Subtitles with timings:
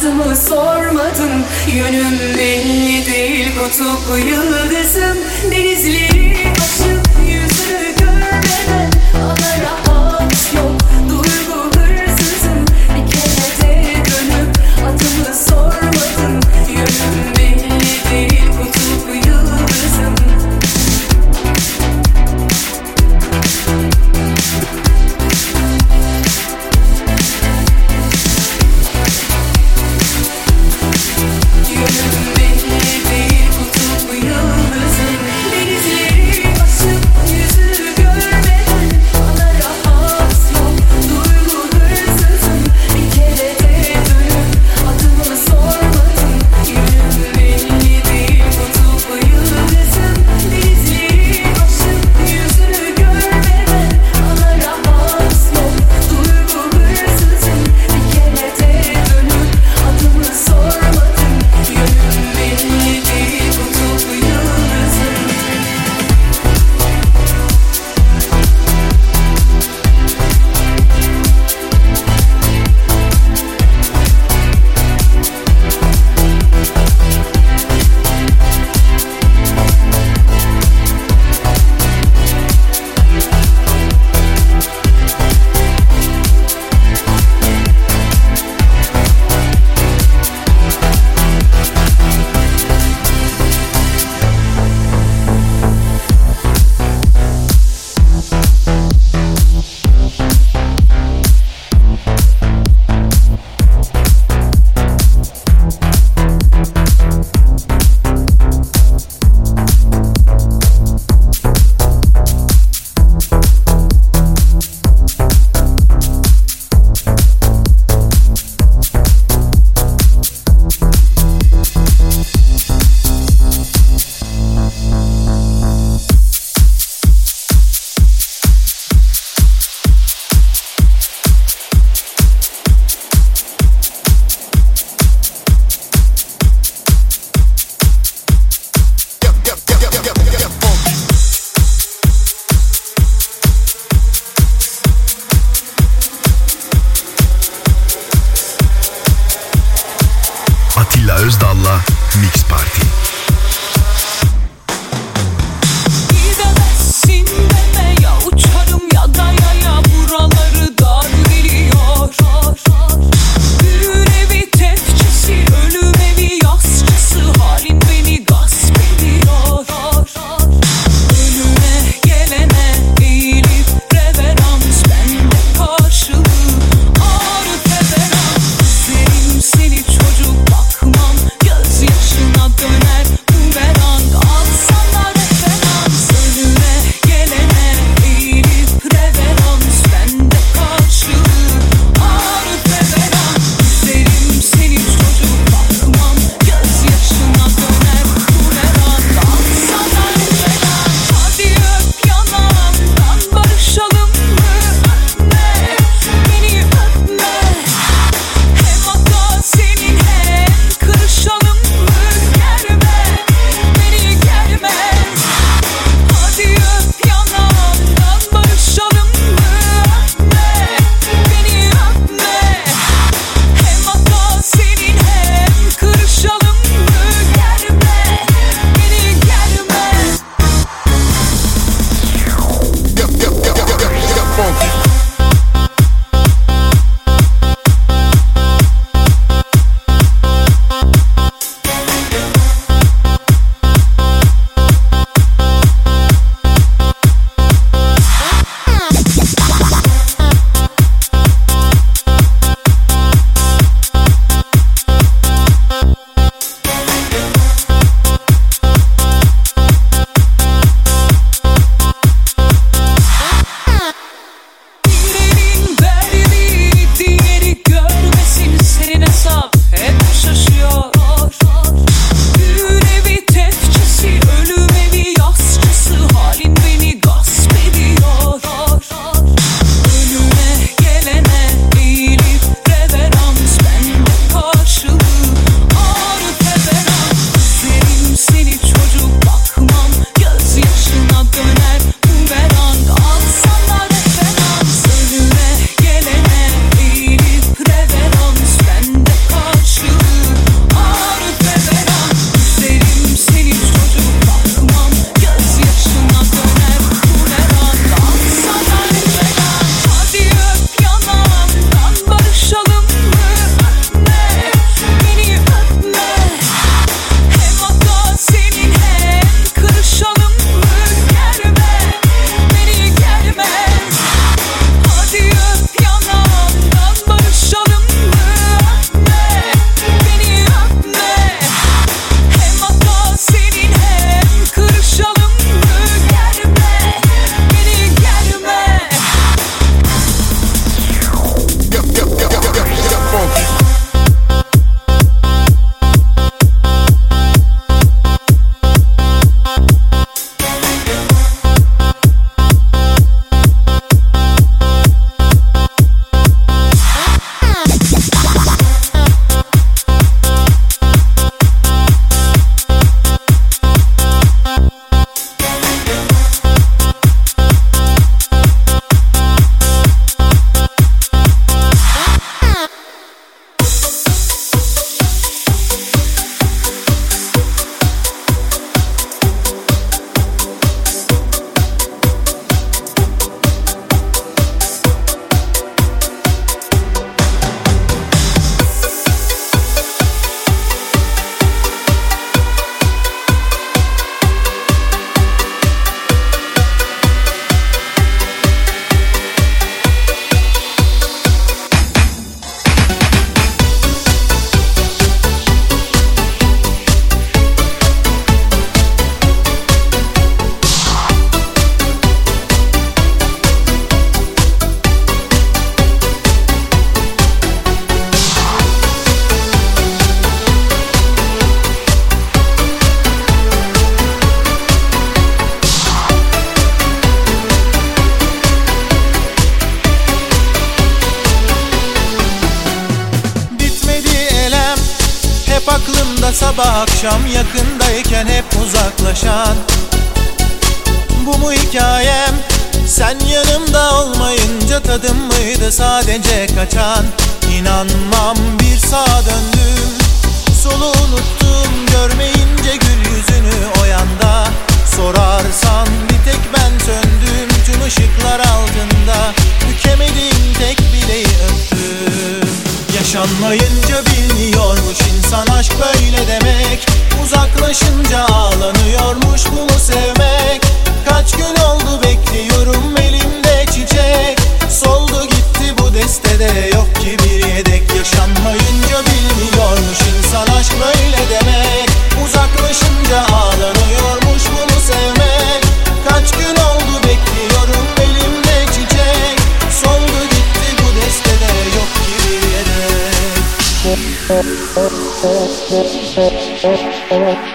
[0.00, 1.44] adımı sormadın
[1.74, 3.46] Yönüm belli değil.
[3.58, 5.18] Kutuplu yıldızım
[5.50, 6.99] Denizleri aşıp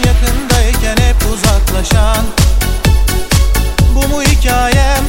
[0.08, 2.26] Yakındayken hep uzaklaşan
[3.96, 5.06] Bu mu hikayem?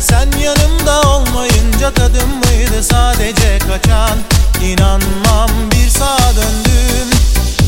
[0.00, 4.18] Sen yanımda olmayınca tadım mıydı sadece kaçan?
[4.64, 7.08] İnanmam bir sağa döndüm.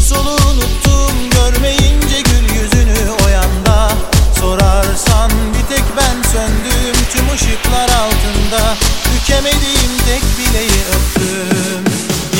[0.09, 3.93] Solu unuttum görmeyince gül yüzünü o yanda.
[4.41, 8.77] Sorarsan bir tek ben söndüm tüm ışıklar altında.
[9.15, 11.85] Bükemediğim tek bileği öptüm.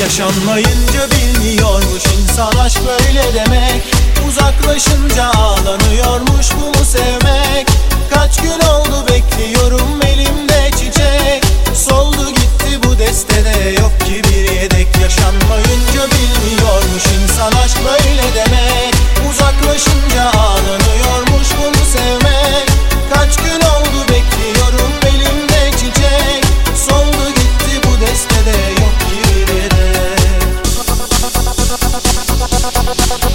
[0.01, 3.94] Yaşanmayınca bilmiyormuş insan aşk böyle demek
[4.27, 7.67] Uzaklaşınca ağlanıyormuş bu mu sevmek?
[8.13, 11.43] Kaç gün oldu bekliyorum elimde çiçek.
[11.75, 14.87] Soldu gitti bu destede yok ki bir yedek.
[15.01, 18.95] Yaşanmayınca bilmiyormuş insan aşk böyle demek.
[19.29, 22.24] Uzaklaşınca ağlanıyormuş bu mu sevmek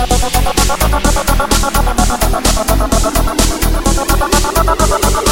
[0.00, 0.20] ハハハ
[5.24, 5.29] ハ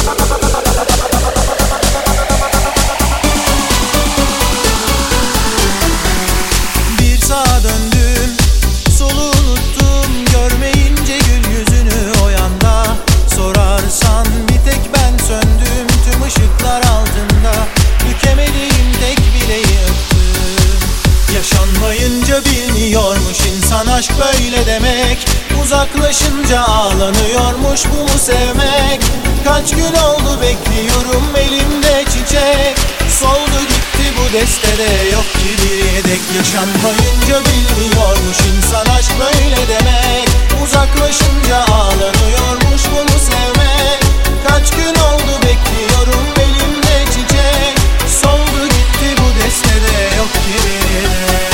[23.99, 25.27] aşk böyle demek.
[25.63, 29.01] Uzaklaşınca ağlanıyormuş bu mu sevmek.
[29.43, 32.75] Kaç gün oldu bekliyorum elimde çiçek.
[33.19, 36.21] Soldu gitti bu destede yok ki bir yedek.
[36.37, 40.27] Yaşanmayınca bilmiyormuş insan aşk böyle demek.
[40.63, 44.01] Uzaklaşınca ağlanıyormuş bu mu sevmek.
[44.47, 47.75] Kaç gün oldu bekliyorum elimde çiçek.
[48.21, 51.48] Soldu gitti bu destede yok ki bir yedek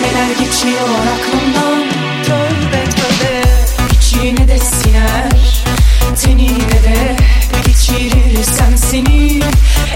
[0.00, 1.88] Neler geçiyor aklımdan?
[2.24, 3.42] Tövbe tövbe.
[3.92, 5.64] İçine de siner.
[6.22, 7.16] Tenine de
[7.66, 9.40] Geçirirsem seni.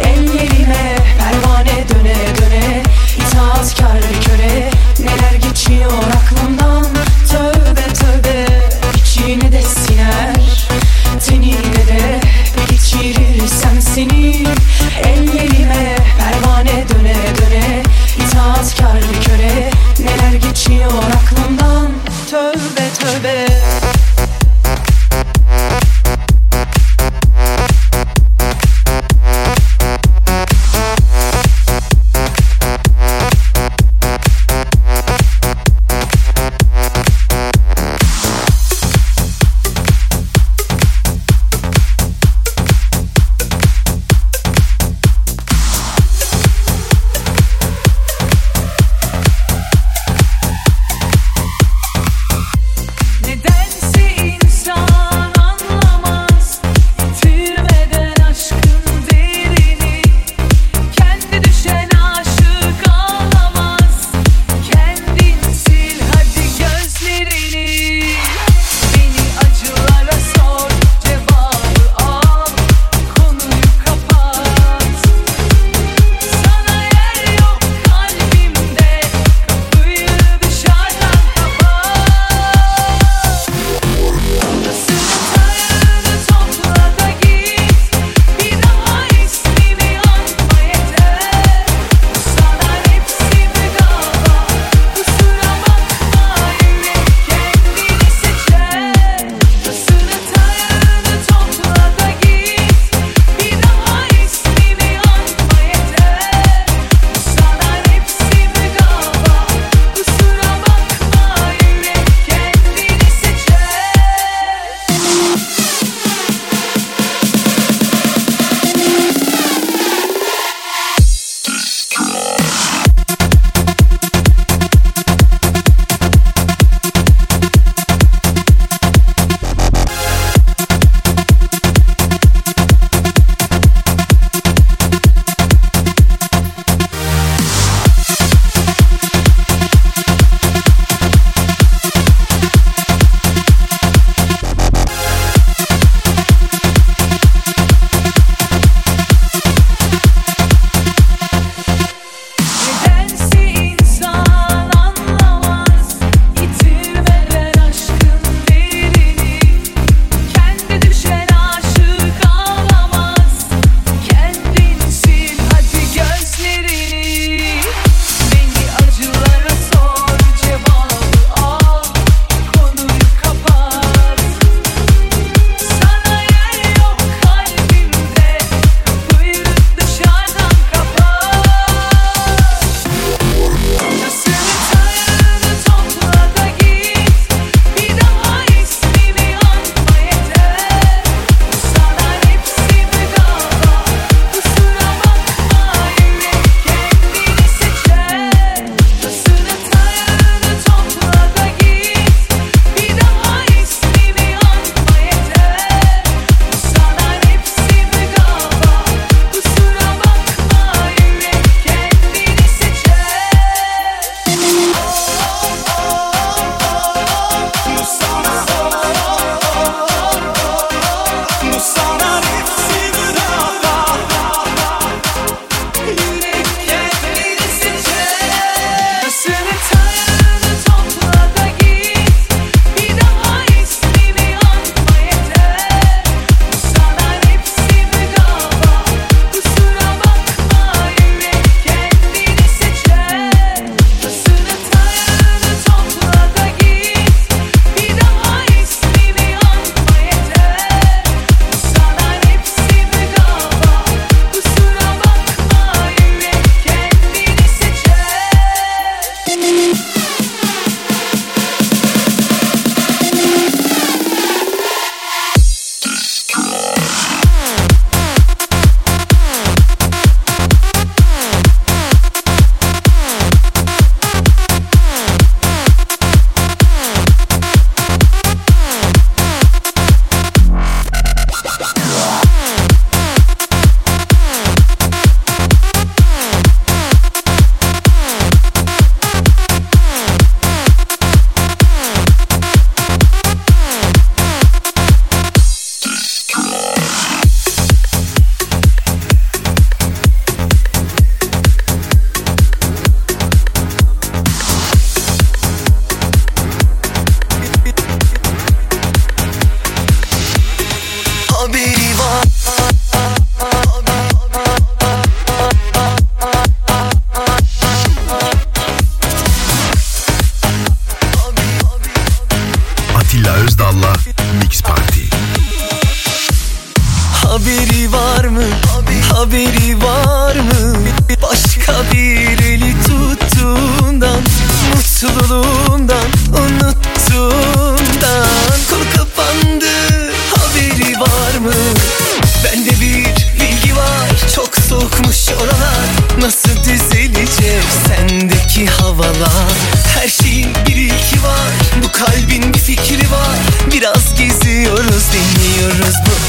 [0.05, 2.83] Ellerime pervane döne döne
[3.17, 4.18] İtaatkar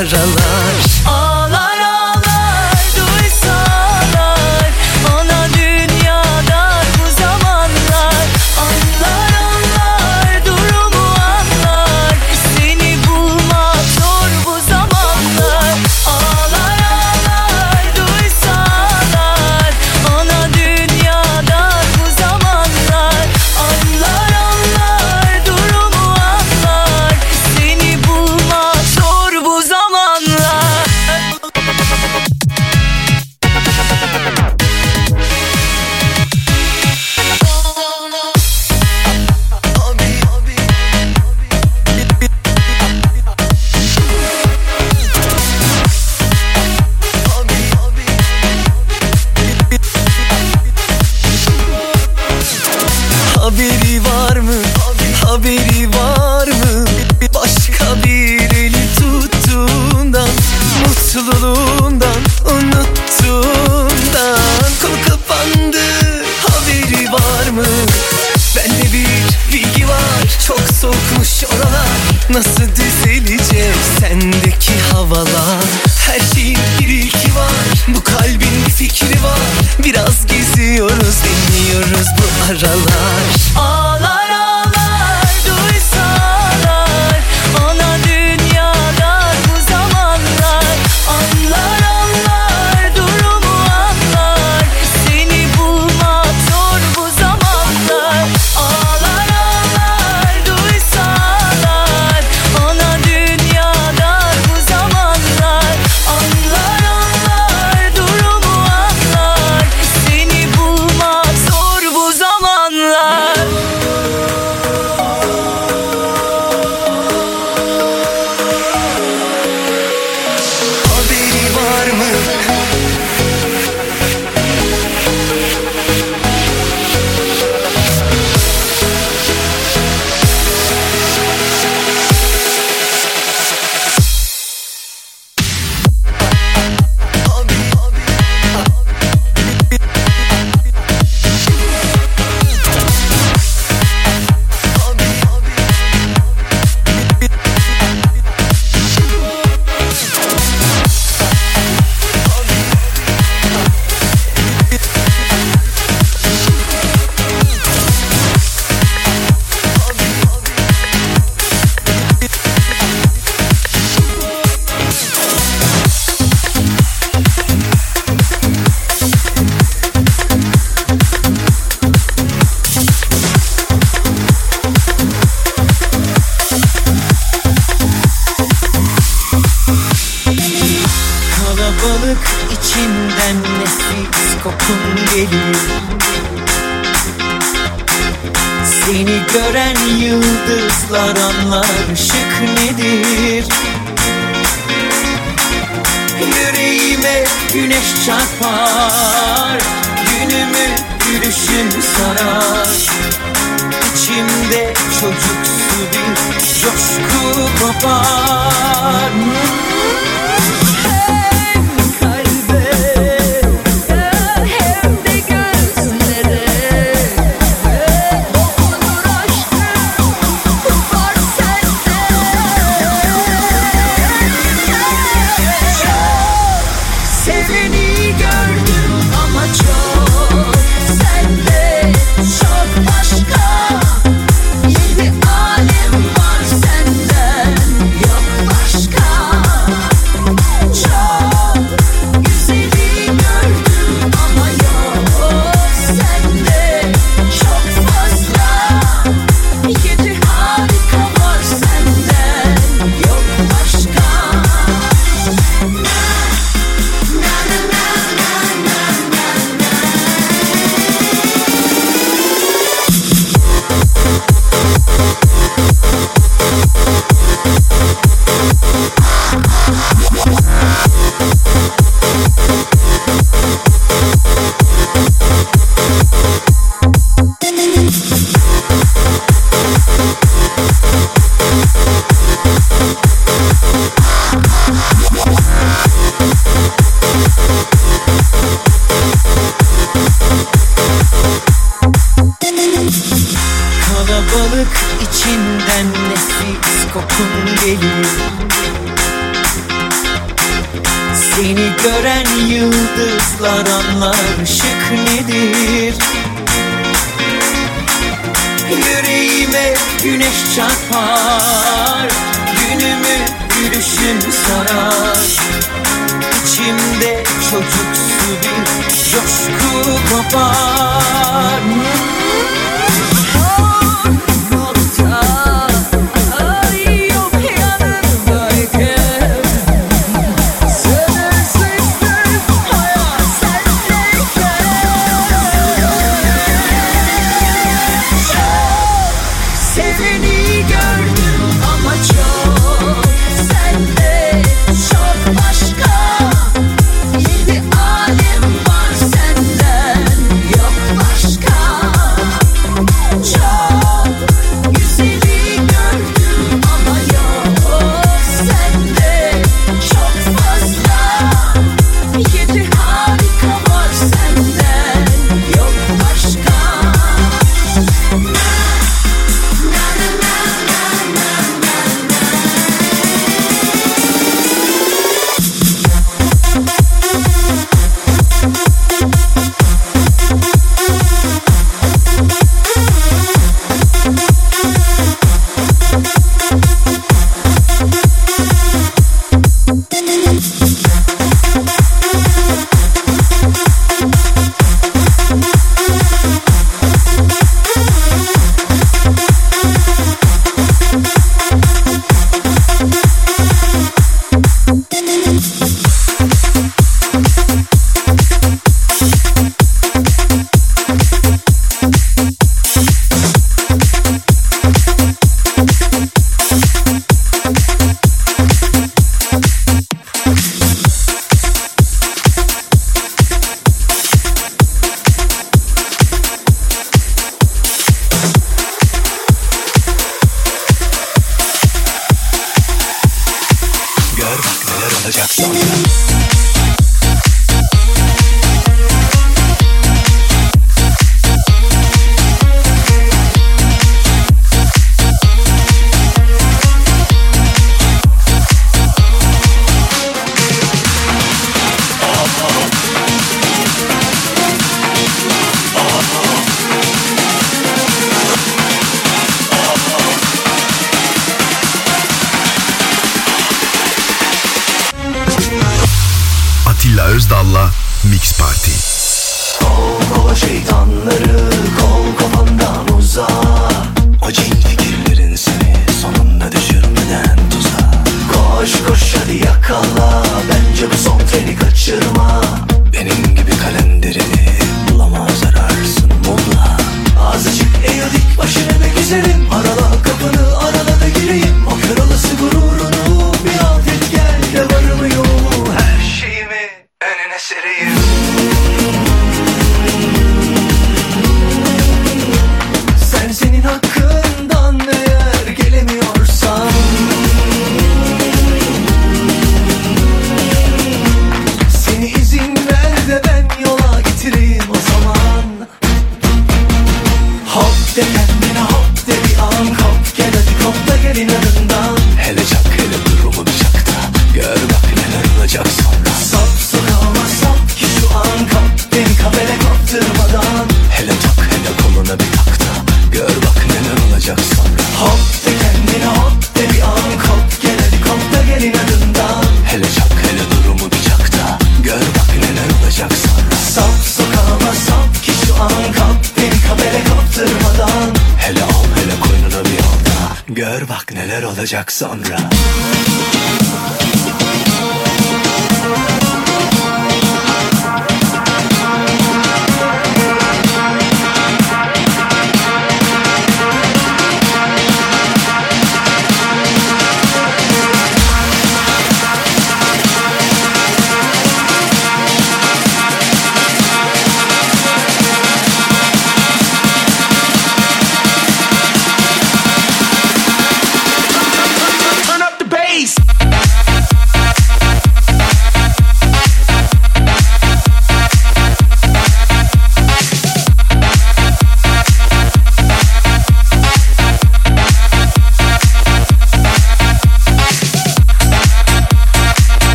[0.00, 0.59] пожелал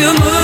[0.00, 0.39] to move.